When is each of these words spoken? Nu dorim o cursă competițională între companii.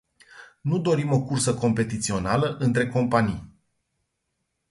Nu 0.61 0.79
dorim 0.79 1.11
o 1.11 1.21
cursă 1.21 1.53
competițională 1.55 2.55
între 2.59 2.87
companii. 2.87 3.51